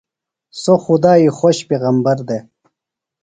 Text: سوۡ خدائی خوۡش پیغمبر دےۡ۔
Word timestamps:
سوۡ 0.61 0.77
خدائی 0.83 1.25
خوۡش 1.37 1.57
پیغمبر 1.69 2.17
دےۡ۔ 2.27 2.43